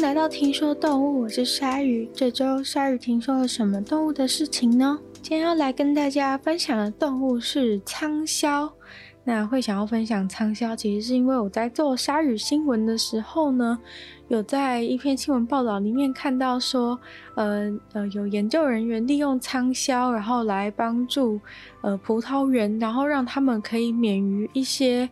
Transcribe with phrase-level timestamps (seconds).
[0.00, 2.08] 来到听说动物，我是鲨鱼。
[2.14, 4.98] 这周鲨鱼听说了什么动物的事情呢？
[5.20, 8.70] 今天要来跟大家分享的动物是仓鸮。
[9.24, 13.78] 那会想要分享仓鸮，其实是因为我在做鲨鱼新闻的时候呢，
[14.28, 16.98] 有在一篇新闻报道里面看到说，
[17.34, 21.38] 呃呃，有研究人员利用仓鸮，然后来帮助
[21.82, 25.10] 呃葡萄园，然后让他们可以免于一些。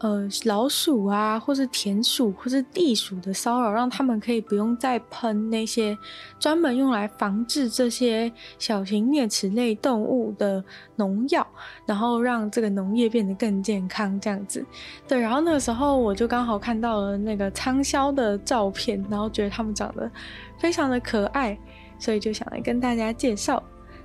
[0.00, 5.96] 呃，老鼠啊，或是田鼠，或是地鼠的骚扰，让他们可以不用再喷那些
[6.38, 10.64] 专门用来防治这些小型啮齿类动物的
[10.96, 11.46] 农药，
[11.84, 14.64] 然后让这个农业变得更健康，这样子。
[15.06, 20.10] 对，然后那个时候我就刚好看到了那个仓鸮的照片，然后觉得它们长得
[20.58, 21.58] 非常的可爱，
[21.98, 23.62] 所以就想来跟大家介绍。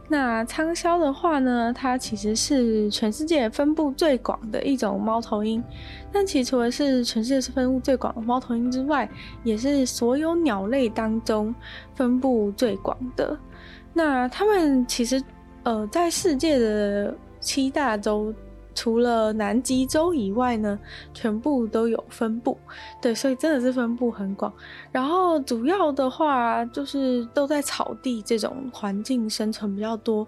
[0.07, 5.63] 那仓鸮的话呢，它其实是全世界分布最广的一种猫头鹰。
[6.11, 9.09] 但其除了是全世界分布最广的猫头鹰之外，
[9.43, 11.53] 也是所有鸟类当中
[11.95, 13.37] 分布最广的。
[13.93, 15.21] 那它们其实
[15.63, 18.33] 呃，在世界的七大洲。
[18.75, 20.77] 除了南极洲以外呢，
[21.13, 22.55] 全部都有分布，
[23.01, 24.53] 对，所以真的是分布很广。
[24.91, 30.27] 然后主要的话就是都在草地这种环境生存比较多。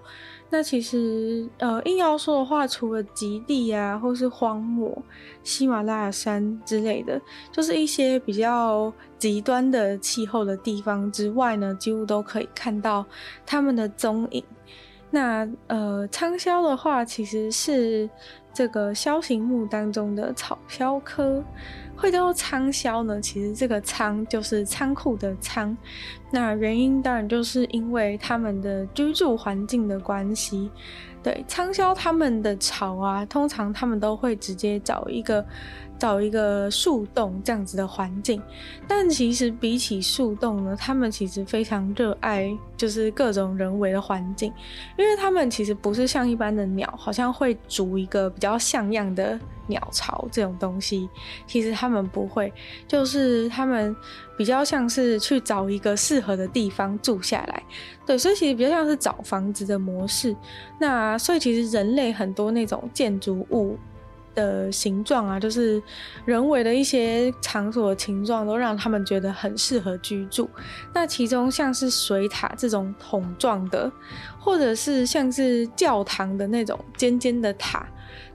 [0.50, 4.98] 那其实呃，硬要说的话，除了极地啊，或是荒漠、
[5.44, 13.06] 喜马拉雅山之类的，就是一些比较极端的气候的地方之外呢，几乎都可以看到
[13.46, 14.42] 它们的踪影。
[15.10, 18.10] 那呃，仓鸮的话，其实是
[18.54, 21.44] 这个鸮形目当中的草鸮科。
[21.96, 23.20] 会叫仓鸮呢？
[23.20, 25.76] 其实这个仓就是仓库的仓。
[26.30, 30.70] 那原因当然就是因为他们的居住环境的关系。
[31.24, 35.46] 对，仓鸮他们的巢啊，通常他们都会直接找一个。
[36.00, 38.42] 找一个树洞这样子的环境，
[38.88, 44.54] 但其实比起树洞呢，他们其实非常热爱就是各种人为的环境，
[44.98, 51.10] 因为他们其实不是像一般的鸟，好像会筑一个比较像样的鸟巢这种东西，
[51.46, 52.54] 其实他们不会，
[52.88, 53.96] 就是他们
[54.38, 57.64] 比较像是去找一个适合的地方住下来，
[58.06, 60.36] 对，所以其实比较像是找房子的模式。
[60.80, 63.78] 那所以其实人类很多那种建筑物。
[64.38, 65.82] 的形状啊，就是
[66.24, 70.48] 人为的一些场所的形状，都让他们觉得很适合居住。
[70.94, 73.92] 那其中像是水塔这种桶状的，
[74.40, 77.88] 或者是像是教堂的那种尖尖的塔。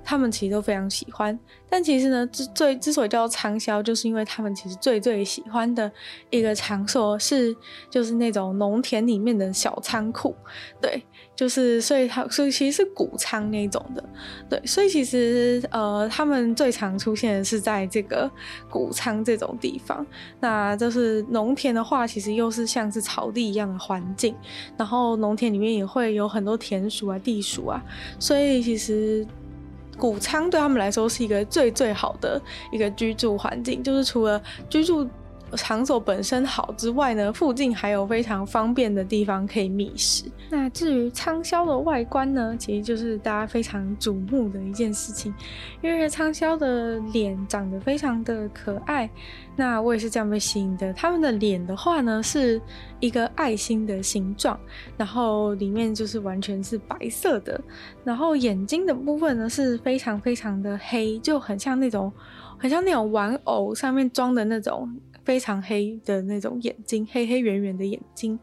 [0.04, 1.38] 他们其实都非常喜欢，
[1.68, 5.90] 但其实呢，之最之所以叫仓销，就是因为他们其实最最喜欢的
[6.30, 7.54] 一个场所是，
[7.90, 10.34] 就是那种农田里面的小仓库，
[10.80, 11.02] 对，
[11.36, 14.04] 就是所以它所以其实是谷仓那种的，
[14.50, 18.30] 对，所以其实呃，他们最常出现的是在这个
[18.68, 20.04] 谷仓这种地方。
[20.40, 24.34] 那就是农田的话，其实又是像是草地一样的环境，
[24.76, 27.82] 然后农田里面也会有很多田鼠啊、地鼠啊，
[28.18, 29.24] 所以其实。
[29.98, 35.08] 谷仓对他们来说是一个最最好的一个居住环境，就是除了居住
[35.56, 40.24] 场所本身好之外呢，附近还有非常方便的地方可以觅食。
[40.50, 45.34] 那至于仓鸮的外观呢，其实就是大家非常瞩目的一件事情，
[45.82, 49.08] 因为仓鸮的脸长得非常的可爱。
[49.54, 50.92] 那我也是这样被吸引的。
[50.94, 52.60] 他们的脸的话呢，是
[53.00, 54.58] 一个爱心的形状，
[54.96, 57.60] 然后里面就是完全是白色的，
[58.04, 62.10] 然后眼睛的部分呢是非常非常的黑，就很像那种
[62.58, 64.90] 很像那种玩偶上面装的那种。
[65.24, 68.38] 非常黑的那种眼睛，黑黑圆圆的眼睛，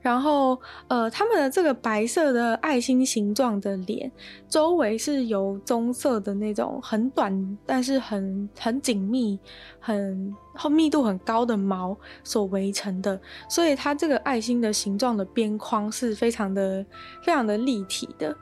[0.00, 4.10] 然后呃，他们的这个白色的爱心形状的脸，
[4.48, 9.38] 周围是由棕色的那种很短但是很很紧密、
[9.78, 10.34] 很
[10.70, 16.84] 密度很高的毛所围成的，所以它这个爱心的形状的边框是非常的
[17.22, 18.36] 非常的立体的。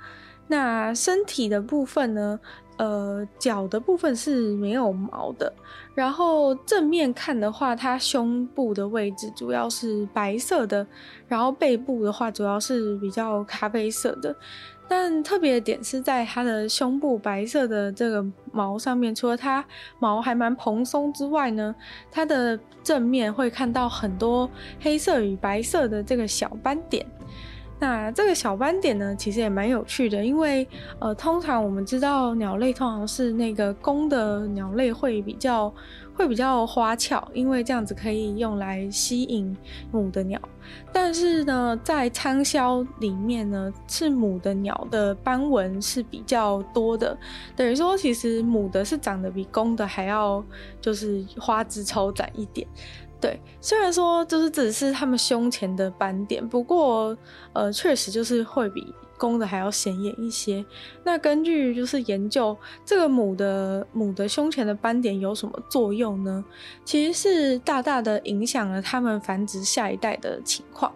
[0.49, 2.39] 那身体的部分呢？
[2.77, 5.53] 呃，脚的部分是没有毛的。
[5.95, 10.87] 然后正面看的话，它胸部的位置主要是白色的，
[11.29, 14.35] 然后背部的话主要是比较咖啡色的。
[14.89, 19.65] 但特别的点是在它的胸部白色的这个毛上面，除了它
[19.99, 21.75] 毛还蛮蓬松之外呢，
[22.11, 27.07] 它的正面会看到很多黑色与白色的这个小斑点。
[27.83, 30.65] 那这个小斑点呢，其实也蛮有趣的，因为
[31.01, 35.69] 呃，通常我们知道鸟类通常是那个公的鸟类会比较
[36.15, 39.57] 会比较花俏，因为这样子可以用来吸引
[39.91, 40.41] 母的鸟。
[40.93, 47.19] 但是呢，在仓鸮里面呢，是母的鸟的斑纹是比较多的，
[47.57, 50.41] 等于说其实母的是长得比公的还要
[50.81, 52.65] 就是花枝招展一点。
[53.23, 57.17] 对，虽然说就是只是他们胸前的斑点，不过
[57.53, 60.65] 呃，确实就是会比公的还要显眼一些。
[61.05, 66.45] 那根据就是研究，这个母的母的胸前的斑点有什么作用呢？
[66.85, 70.93] 其实是大大的影响了他们繁殖下一代的情况，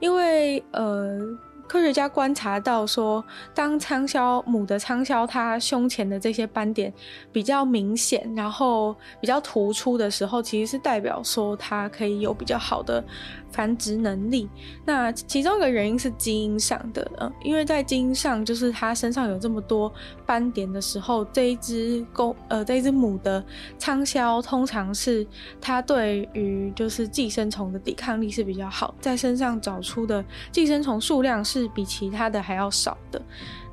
[0.00, 1.38] 因为呃。
[1.68, 3.22] 科学家观察到说，
[3.54, 6.90] 当仓鸮母的仓鸮它胸前的这些斑点
[7.30, 13.04] 比较明显，然后比较突出的时候，其实是代表说它可以有比较好的
[13.52, 14.48] 繁殖能力。
[14.86, 19.92] 那其中一个原因是基因上的，嗯，因为在基因上，就是它身上有这么多
[20.24, 23.44] 斑点的时候，这一只公呃这一只母的
[23.76, 25.26] 仓鸮通常是
[25.60, 31.57] 它对于就是寄生虫的抵抗力是比较好，在身上找出的寄生虫数量是。
[31.58, 33.20] 是比其他的还要少的。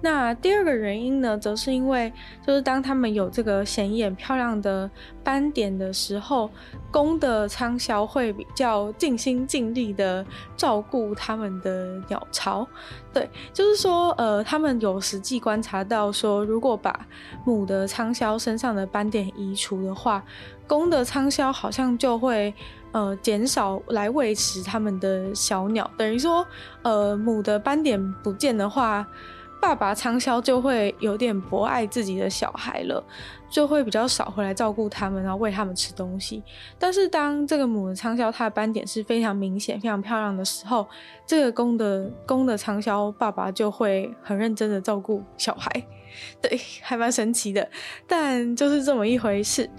[0.01, 2.11] 那第二个原因呢，则是因为
[2.45, 4.89] 就是当他们有这个显眼漂亮的
[5.23, 6.49] 斑点的时候，
[6.91, 10.23] 公的仓鸮会比较尽心尽力的
[10.55, 12.67] 照顾他们的鸟巢。
[13.11, 17.07] 对，就是说，呃，他们有实际观察到说，如果把
[17.43, 20.23] 母的仓鸮身上的斑点移除的话，
[20.67, 22.53] 公的仓鸮好像就会。
[22.95, 26.47] 呃，减少来喂食他们的小鸟，等于说，
[26.81, 29.05] 呃，母的斑点不见的话，
[29.61, 33.03] 爸爸仓鸮就会有点博爱自己的小孩了，
[33.49, 36.41] 就会比较少回来照顾他们，然后喂他们吃东西。
[36.79, 40.87] 但是当这个母的仓鸮它的斑点是非常明显、非常漂亮的时候，
[41.27, 45.69] 这个公的公的仓鸮爸爸就会很认真的照顾小孩，
[46.41, 47.69] 对，还蛮神奇的，
[48.07, 49.69] 但就是这么一回事。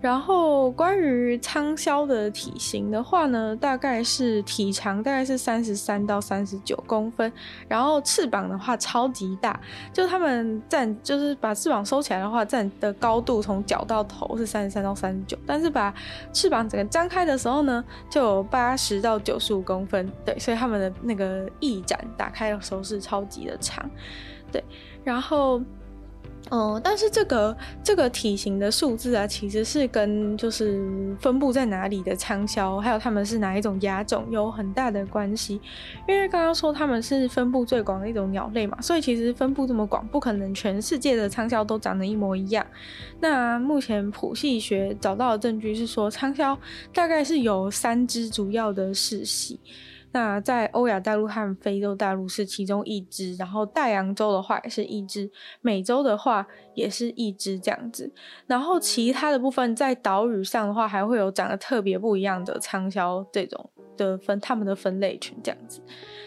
[0.00, 7.32] 然后关于仓鸮的体型的话呢，大概是体长大概是三十三到三十九公分，
[7.66, 9.58] 然后翅膀的话超级大，
[9.92, 15.92] 就他们站就是把翅膀收起来的话，站的高度从脚到头是三十三到三十九，但是把
[16.32, 23.88] 翅膀整个张开的时候呢，就有八十到九十五公分，对，所以他们的那个翼展打开的时候是超级的长，
[24.52, 24.62] 对，
[25.02, 25.60] 然后。
[26.48, 35.60] 哦，但是这个这个体型的数字啊，其实是跟就是分布在哪里的仓鸮，还有他们是哪一种亚种有很大的关系。
[36.06, 42.64] 因为刚刚说他们是分布最广的一种鸟类嘛，所以其实分布这么广，不可能全世界的仓鸮都长得一模一样。
[43.18, 46.56] 那目前谱系学找到的证据是说，仓鸮
[46.94, 49.58] 大概是有三只主要的世系。
[50.16, 55.30] 那在欧亚大陆和非洲大陆是其中一只，然后大洋洲的话也是一只，
[55.60, 58.10] 美洲的话也是一只这样子，
[58.46, 63.68] 然后其他的部分在岛屿上的话，还会有长得特别不一样的仓鸮这种
[63.98, 65.82] 的分，他们的分类群这样子。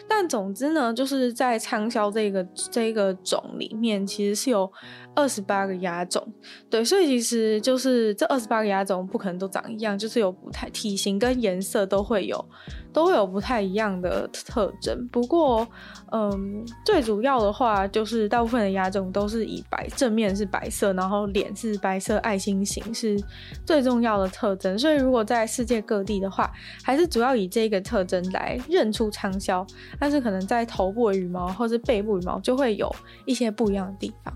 [0.08, 4.72] 但总之呢，就是在仓鸮这个这个种里面，其实是有
[5.16, 6.32] 二十八个亚种，
[6.70, 12.44] 对，所以其实就是这二十八个亚种不可能都长一样，就是有不太体型跟颜色都会有，
[12.92, 15.08] 都有不太一样的特征。
[15.10, 15.68] 不过，
[16.12, 23.22] 嗯，最主要的话就是大部分的亚种都是以白正面是白色，然后脸是白色爱心型是
[23.66, 24.78] 最重要的特征。
[24.78, 26.52] 所以如果在世界各地的话，
[26.84, 29.68] 还是主要以这个特征来认出仓鸮。
[30.00, 32.94] 但是可能在头部的羽毛或是背部羽毛就会有
[33.26, 34.34] 一些不一样的地方。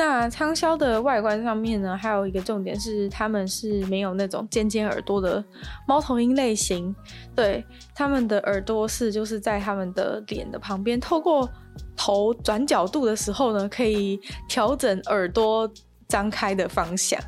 [0.00, 5.44] 那仓鸮的外观上面呢，还有一个重点是，它们是没有那种尖尖耳朵的
[5.86, 6.96] 猫头鹰类型。
[7.36, 7.62] 对，
[7.94, 11.46] 它们的耳朵是就是在它们的脸的旁边，透过
[11.94, 15.70] 头转角度的时候呢，可以调整耳朵
[16.08, 17.20] 张开的方向。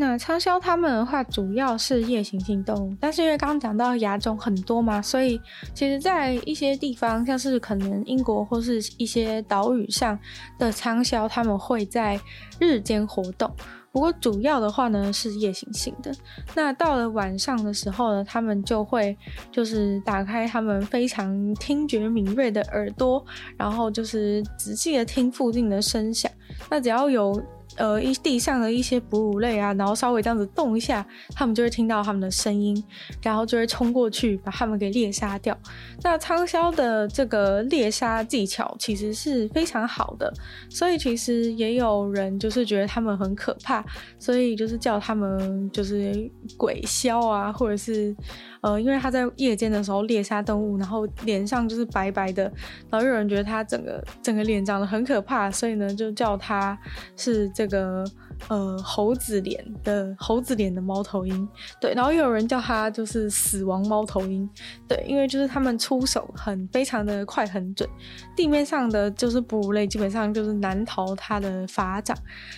[0.00, 5.38] 那仓鸮它们的话，主要是夜行性动物，但是因为刚刚讲到亚种很多嘛，所以
[5.74, 10.18] 其实，在一些地方，像是可能英国或是一些岛屿上
[10.58, 12.18] 的仓鸮，他们会在
[12.58, 13.54] 日间活动。
[13.92, 16.10] 不过主要的话呢，是夜行性的。
[16.54, 19.14] 那到了晚上的时候呢，他们就会
[19.52, 23.22] 就是打开他们非常听觉敏锐的耳朵，
[23.58, 26.32] 然后就是仔细的听附近的声响。
[26.70, 27.42] 那只要有
[27.76, 32.82] 呃，一地上的一些哺乳类啊，然后稍微这样子动一下，他们就会听到他们的声音，
[33.22, 35.56] 然后就会冲过去把他们给猎杀掉。
[36.02, 40.32] 那仓鸮的这个猎杀技巧其实是非常好的，
[40.68, 43.84] 所以其实也有人就是觉得他们很可怕，
[44.18, 48.14] 所以就是叫他们就是鬼鸮啊，或者是。
[48.62, 52.42] 呃，因为他在夜间的时候猎杀动物，然后脸上就是白白的，
[52.90, 56.78] 然后有人觉得他整个整个脸长得很可怕，所以呢就叫他
[57.16, 58.02] 是 这个
[58.48, 61.46] 呃猴子脸的猴子脸的猫头鹰，
[61.78, 64.48] 对，然后又有人叫它就是死亡猫头鹰，
[64.88, 67.86] 对，因为就是它们出手很非常的快很准，
[68.34, 72.16] 地面上的就是哺乳类基本上就是难逃它的法掌，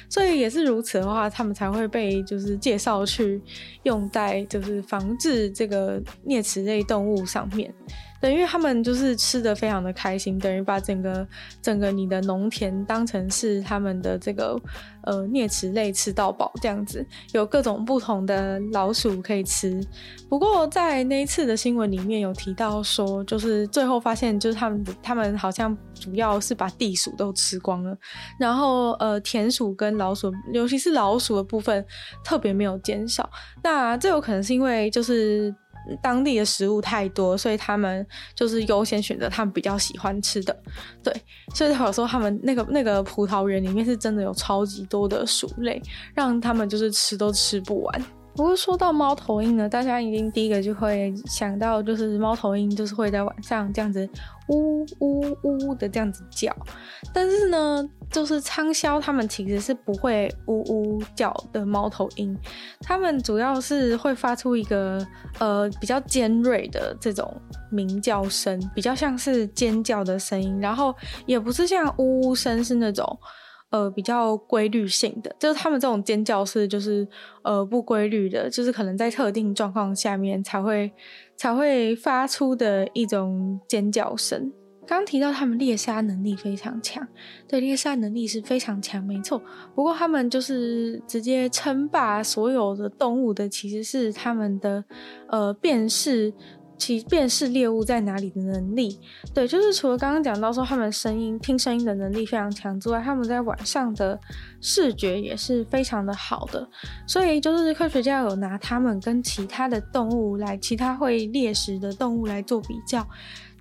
[0.09, 3.43] 所以也是如此的话，它们才会被就是介绍去
[3.83, 7.75] 用在就是防治这个啮齿类动物上面。
[8.23, 11.27] 等于他们就是吃得非常的开心，等于把整个
[11.61, 14.57] 整个你的农田当成是他们的这个
[15.03, 19.85] 呃啮齿类吃到饱这样子，有各种不同的老鼠可以吃。
[20.29, 27.99] 不过在那一次的新闻里面有提到说，就是最后发现就是他们他们好像主要是把地鼠都吃光了，
[28.39, 31.85] 然后呃田鼠跟老鼠，尤其是老鼠的部分
[32.23, 33.29] 特别没有减少。
[33.65, 35.53] 那这有可能是因为就是。
[36.03, 40.57] 当地的食物太多，所以他们就是优先选择他们比较喜欢吃的。
[41.03, 41.15] 对，
[41.55, 45.83] 所以有时候他们那个那个葡萄园里面是真的有超级多的薯类，
[46.15, 48.05] 让他们就是吃都吃不完。
[48.35, 54.09] 不过说到猫头鹰呢，大家一定第一个就会想到，就是猫头鹰就是会在晚上这样子
[54.49, 56.55] 呜呜呜的这样子叫。
[57.13, 62.35] 但是呢，就是仓鸮它们其实是不会呜呜叫的猫头鹰，
[62.81, 65.07] 它们主要是会发出一个
[65.39, 67.31] 呃比较尖锐的这种
[67.71, 70.95] 鸣叫声，比较像是尖叫的声音，然后
[71.27, 73.19] 也不是像呜呜声是那种。
[73.73, 77.09] 呃，比较规律性的，就是他们这种尖叫是就是
[77.43, 80.93] 呃不规律的，就是可能在特定状况下面才会
[81.37, 84.53] 才会发出的一种尖叫声。
[84.87, 87.07] 刚提到他们猎杀能力非常强，
[87.49, 89.41] 对，猎杀能力是非常强，没错。
[89.75, 94.85] 不过他们就是直接称霸所有的动物的，其实是他们的
[95.29, 96.35] 呃辨识。
[96.83, 98.99] 其辨识猎物在哪里的能力，
[99.33, 104.19] 对，就是除了刚刚讲到说他们声音听声音的能力非常强之外，他们在晚上的
[104.61, 106.69] 视觉也是非常的好的，
[107.07, 113.07] 所以就是科学家有拿他们跟其他的动物来，其他会猎食的动物来做比较。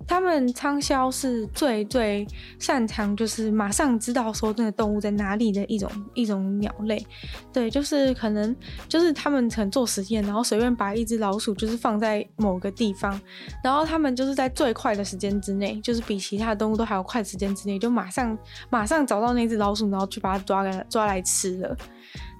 [0.06, 2.26] 他们仓鸮是最最
[2.58, 7.04] 擅长，就是马上知道说那个动物在哪里的一种一种鸟类，
[7.52, 8.54] 对，就是可能
[8.88, 13.18] 就是他们曾做实验，然后随便把一只老鼠就是放在某个地方，
[13.62, 18.36] 然后他们就是在最快的时间之内，就是比其他动物都还要快的时间之内，就马上
[18.68, 21.76] 马上找到那只老鼠，然后去把它抓来抓来吃了。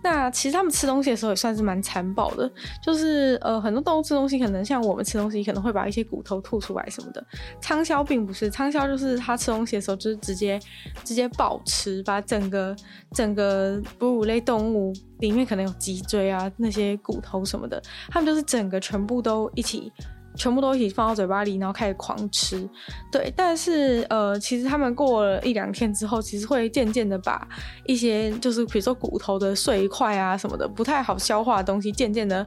[0.02, 2.50] 那其实他们吃东西的时候也算是蛮残暴的，
[2.82, 7.24] 就是呃很多动物吃东西可能像我们吃东西可能会把一些骨头吐出来什么的，
[7.60, 10.60] 仓鸮并不是，仓鸮就是它吃东西的时候就是直接
[11.04, 12.74] 直接暴吃，把整个
[13.12, 19.92] 整个哺乳类动物里面可能有脊椎啊那些骨头什么的，他们就是整个全部都一起。
[20.34, 22.68] 全部都一起放到嘴巴里，然后开始狂吃。
[23.10, 27.46] 对，但是呃，其实他们过了一两天之后，其实会渐渐的把
[27.86, 32.46] 一些就是比如说骨头的碎块啊什么的不太好消化的东西，渐渐的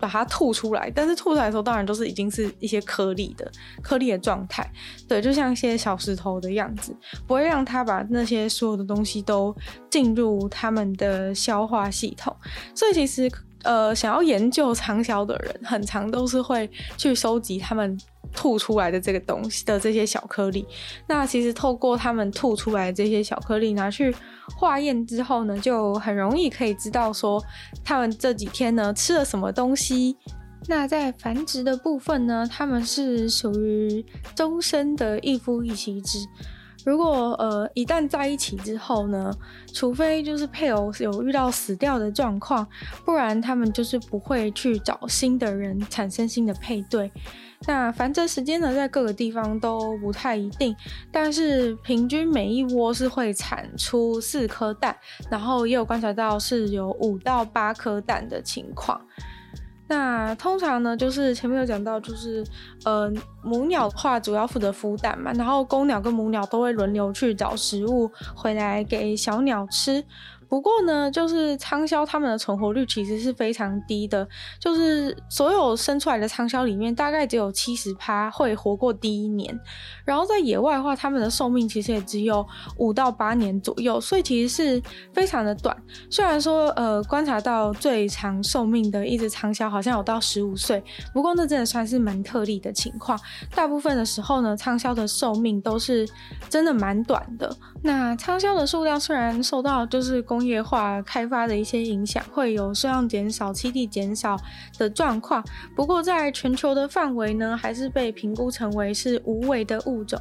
[0.00, 0.90] 把它吐出来。
[0.94, 3.50] 但是吐出来的时候，当然都是已经是一些颗粒的
[3.82, 4.68] 颗粒的状态。
[5.06, 6.94] 对，就像一些小石头的样子，
[7.26, 9.54] 不会让它把那些所有的东西都
[9.88, 12.36] 进入他们的消化系统。
[12.74, 13.30] 所以其实。
[13.64, 17.98] 呃，想要研究仓鸮的人，很常都是会去收集他们
[18.32, 20.66] 吐出来的这个东西的这些小颗粒。
[21.06, 24.14] 那其实透过他们吐出来的这些小颗粒拿去
[24.56, 27.42] 化验之后呢，就很容易可以知道说
[27.84, 30.16] 他们这几天呢吃了什么东西。
[30.68, 34.04] 那在繁殖的部分呢，他们是属于
[34.34, 36.18] 终身的一夫一妻制。
[36.84, 39.32] 如果呃一旦在一起之后呢，
[39.72, 42.66] 除非就是配偶有遇到死掉的状况，
[43.04, 47.10] 不然他们就是不会去找新的人产生新的配对。
[47.64, 50.74] 那繁殖时间呢，在各个地方都不太一定，
[51.12, 54.96] 但是平均每一窝是会产出四颗蛋，
[55.30, 59.00] 然后也有观察到是有五到八颗蛋的情况。
[59.92, 62.42] 那通常呢，就是前面有讲到，就是
[62.86, 70.02] 呃母鸟的话主要负责孵蛋嘛，然后公鸟跟母鸟都会轮流去找食物回来给小鸟吃。
[70.52, 74.28] 不过呢，就是仓鸮它们的存活率其实是非常低的，
[74.60, 79.58] 就是所有生出来的仓鸮里面，大概只有七十趴会活过第一年。
[80.04, 84.82] 然后在野外的话，它们的寿命其实也只有五到八年左右，所以其实是
[85.14, 85.74] 非常的短。
[86.10, 93.18] 虽然说，呃，观察到最长寿命的一只仓鸮好像有到十五岁，不过那真的算是蛮特例的情况。
[93.54, 96.06] 大部分的时候呢，仓鸮的寿命都是
[96.50, 97.56] 真的蛮短的。
[97.82, 104.36] 那仓鸮的数量虽然受到就是公工业化开发的一些影响，会有数量减少、栖地减少
[104.76, 105.40] 的状况。
[105.76, 110.20] 不过，在全球的范围呢，还是被评估成为是无危的物种。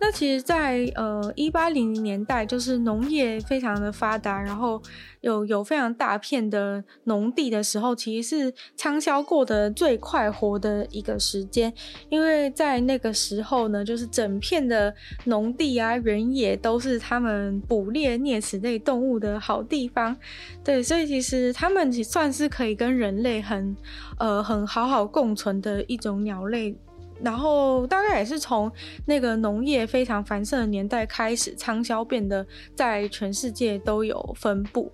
[0.00, 4.80] 那其实在，呃一八零零年代，就是农业非常的发达，然后
[5.22, 11.72] 有有非常大片的农地的时候，其实是仓萧过得最快活的一个时间，
[12.08, 20.16] 因为在那个时候呢，就是整片的农地啊、原野都是他们捕猎啮齿类动物的好地方，
[20.62, 23.76] 对，所以其实他们也算是可以跟人类很
[24.18, 26.76] 呃很好好共存的一种鸟类。
[27.22, 28.70] 然后大概也是从
[29.04, 34.90] 那个农业非常繁盛的年代开始，仓萧变得在全世界都有分布。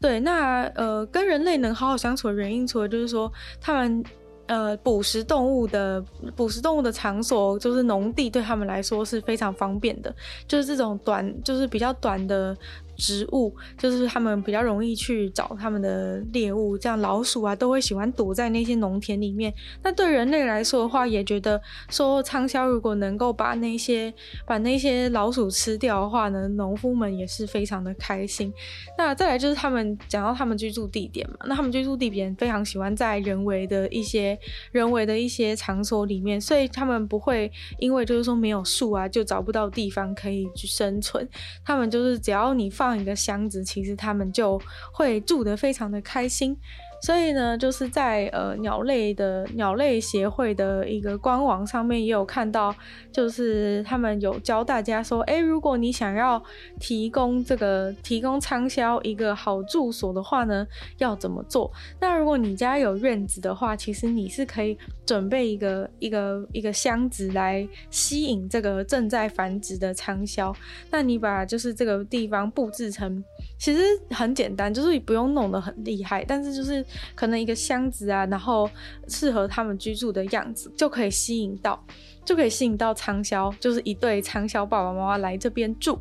[0.00, 4.04] 对，那呃，跟人类能好好相处的原因，除了就是说他们
[4.46, 10.14] 呃捕食动物的捕食动物的场所，就是农地对他们来说是非常方便的，
[10.48, 12.56] 就是这种短，就是比较短的。
[13.02, 19.52] 植物就是他们比较容易去找他们的猎物，这样老鼠啊都会喜欢躲在那些农田里面。
[19.82, 24.14] 那对人类来说的话，也觉得说仓萧如果能够把那些
[24.46, 28.52] 把那些老鼠吃掉的话呢，农夫们也是非常的开心。
[28.96, 34.38] 那再来就是他们讲到他们居住地点嘛，那他们居住地点非常喜欢在人为的一些
[34.70, 41.28] 人为的一些场所里面，所以他们不会因为就是说没有树啊就找不到地方可以去生存。
[41.64, 44.60] 他们就是只要你放一个箱子，其实他们就
[44.92, 46.56] 会住得非常的开心。
[47.02, 52.72] 所以呢，就是在呃鸟类的鸟类协会的一个官网上面也有看到，
[53.10, 56.40] 就是他们有教大家说，诶，如果你想要
[56.78, 60.64] 提供这个提供仓萧一个好住所的话呢，
[60.98, 61.68] 要怎么做？
[62.00, 70.54] 那如果你家有院子的话，其实你是可以准备一个一个一个箱子来吸引这个正在繁殖的仓萧。
[70.88, 73.24] 那你把就是这个地方布置成，
[73.58, 76.86] 其实很简单，就是你不用弄得很厉害，但是就是。
[77.14, 78.70] 可能一个箱子啊，然后
[79.08, 81.84] 适合他们居住的样子，就可以吸引到，
[82.24, 86.00] 就可以吸引到畅销，就是一对畅销爸爸妈妈来这边住。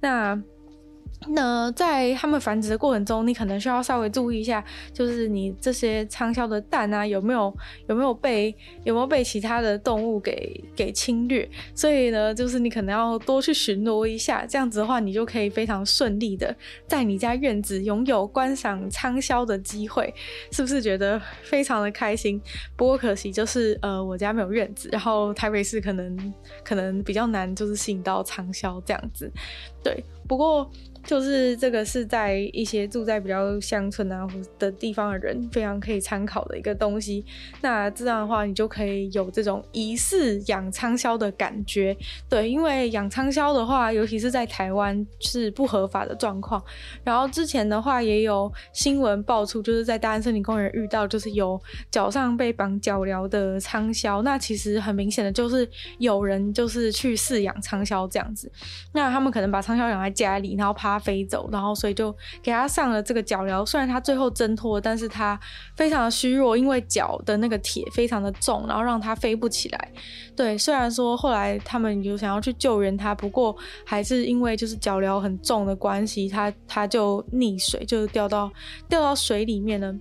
[0.00, 0.40] 那。
[1.28, 7.54] 那在他们繁殖的过程中，你可能需要稍微注意一下，就是你这些仓萧的蛋啊，有没有
[7.88, 11.48] 有没有被有没有被其他的动物给给侵略？
[11.74, 20.12] 所以呢，就是你可能要多去巡逻一下，这样子的话，你就可以非常顺利的在你家院子拥有观赏仓萧的机会，
[20.50, 22.40] 是不是觉得非常的开心？
[22.76, 29.30] 不过可惜就是呃，我家没有院子，然后台北市可能可能比较难，就是吸引到仓萧这样子。
[29.84, 30.68] 对，不过。
[31.04, 34.26] 就是这个是在一些住在比较乡村啊
[34.58, 37.24] 的地方的人非常可以参考的一个东西。
[37.62, 41.96] 那这样的话，你就可以有这种疑似养仓萧的感觉。
[42.28, 46.62] 对，因为养仓萧的话，尤其是在台湾是不合法的状况。
[47.02, 51.60] 然后之前的话也有新闻爆出，就是在大安森林公园遇到，就是有
[51.90, 54.22] 脚上被绑脚镣的仓萧。
[54.22, 58.52] 那其实很明显的就是有人就是去饲养仓萧这样子。
[58.92, 60.89] 那他们可能把仓萧养在家里，然后怕。
[60.90, 63.64] 他飞走，然后所以就给他上了这个脚镣。
[63.64, 65.38] 虽然他最后挣脱，但是他
[65.76, 69.92] 非常的虚弱，因为脚的那个铁非常的重，然后让他飞不起来。
[70.36, 78.50] 对，虽然说后来他们有想要去救援他，不过还是因为就是脚镣很重的关系，他他就溺水，就是掉到
[78.88, 79.94] 掉到水里面了。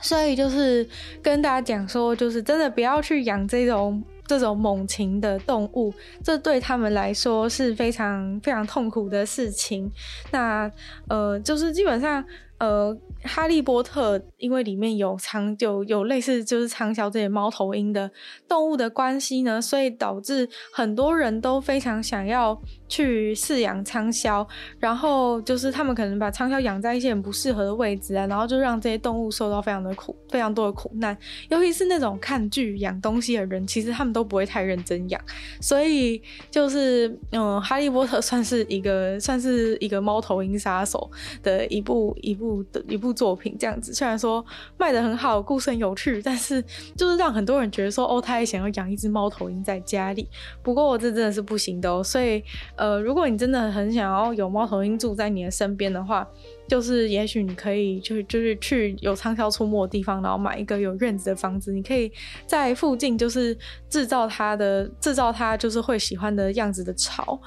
[0.00, 0.88] 所以就是
[1.22, 4.02] 跟大家讲说，就是真的不要去养这种。
[4.30, 9.90] 这种猛禽的动物，这对他们来说是非常非常痛苦的事情。
[10.30, 10.70] 那
[11.08, 12.24] 呃，就是基本上。
[12.60, 12.94] 呃，
[13.24, 18.10] 哈利波特因为里面有仓，就有类似就是仓萧这些猫头鹰的
[18.46, 24.46] 动物的关系呢，所以导致很多人都非常想要去饲养仓萧，
[24.78, 31.16] 然后就是他们可能把仓萧养在一些很不适合的位置啊，然后就让这些动物受到非常的苦，非常多的苦难。
[31.48, 35.18] 尤其是那种看剧养东西的人，其实他们都不会太认真养，
[35.62, 36.20] 所以
[36.50, 41.10] 就是嗯，哈利波特算是一个算是一个猫头鹰杀手
[41.42, 42.49] 的一部一部。
[42.88, 44.44] 一部作品这样子，虽然说
[44.76, 46.62] 卖得很好，故事很有趣，但是
[46.96, 50.28] 就是让很多人觉得说，哦，他也想要养一只猫头鹰在家里。
[50.62, 52.02] 不过这真的是不行的哦。
[52.02, 52.42] 所以，
[52.76, 56.26] 呃，如果你真的很想要有猫头鹰住在你的身边的话，
[56.68, 62.10] 就是也许你可以就是就是去有畅销出没的地方，然后买一个有院子的房子，你可以
[62.46, 63.56] 在附近就是
[63.88, 67.40] 制造它的制造它就是会喜欢的样子的巢，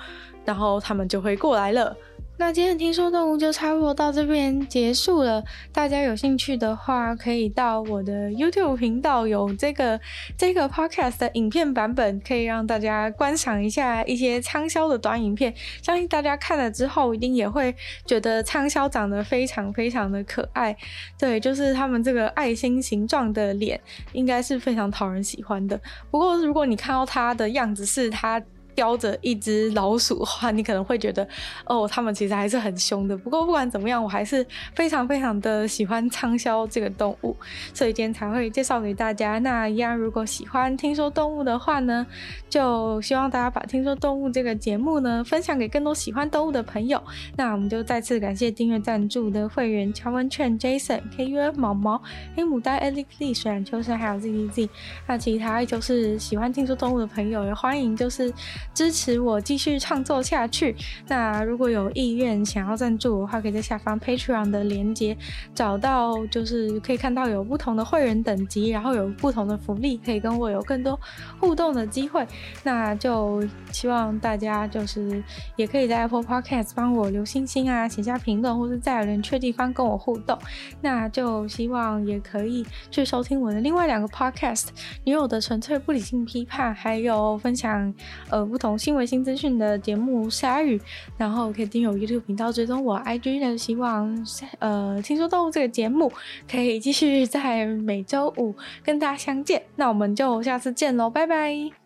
[0.43, 1.95] 然后他们就会过来了。
[2.35, 5.41] 那今天听说动物就差不多到这边结束了。
[5.71, 9.99] 大家有兴趣的话，可以到我的 YouTube 频道，有这个
[10.35, 15.53] 这个 Podcast 的影片版本，可以让大家观赏一下一些仓萧的短影片。
[15.81, 17.73] 相信大家看了之后，一定也会
[18.05, 20.75] 觉得仓萧长得非常非常的可爱。
[21.17, 23.79] 对，就是他们这个爱心形状的脸，
[24.11, 25.79] 应该是非常讨人喜欢的。
[26.09, 28.41] 不过，如果你看到它的样子是它。
[28.75, 31.27] 叼着一只老鼠的话，你可能会觉得
[31.65, 33.17] 哦，他们其实还是很凶的。
[33.17, 37.35] 不过不管怎么样，我还是非常非常的喜欢仓鸮这个动物，
[37.73, 39.39] 所以今天才会介绍给大家。
[39.39, 42.05] 那一样，如果喜欢听说动物的话呢，
[42.49, 47.01] 就希望大家把听说动物这个节目呢分享给更多喜欢动物的朋友。
[47.35, 52.01] 那我们就再次感谢订阅赞助的会员乔文劝、Jason、KU、毛毛、
[52.35, 54.69] 黑牡丹、Alex Lee、水染秋生还有 ZZZ。
[55.07, 58.33] 那其他就是喜欢听说动物的朋友也欢迎就是。
[58.73, 60.75] 支持我继续创作下去。
[61.07, 65.17] 那如果有意愿想要赞助的话，可以在下方 Patreon 的链接
[65.53, 70.99] 找到，就是可以看到有不同的会员等级，然后有不同的福利，可以跟我有更多
[71.39, 72.25] 互动的机会。
[72.63, 75.21] 那就希望大家就是
[75.57, 80.37] 也可以在 Apple Podcast 帮我留星星啊，写下评论，或是在有人缺地方跟我互动。
[80.79, 84.67] 那就希望也可以去收听我的另外两个 Podcast，
[85.03, 87.93] 女友的纯粹不理性批判，还有分享
[88.29, 88.52] 呃。
[88.53, 90.77] 不同新闻新资讯的节目《鲨鱼》，
[91.17, 93.57] 然后可以订阅 YouTube 频道，追踪我 IG 的。
[93.57, 94.15] 希望
[94.59, 96.11] 呃，听说动物这个节目
[96.49, 99.63] 可以继续在每周五跟大家相见。
[99.75, 101.82] 那我们就下次见喽，拜拜。